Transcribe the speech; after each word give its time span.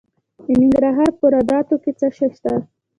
د 0.43 0.45
ننګرهار 0.59 1.09
په 1.19 1.25
روداتو 1.33 1.75
کې 1.83 1.91
څه 1.99 2.07
شی 2.17 2.27
شته؟ 2.35 2.53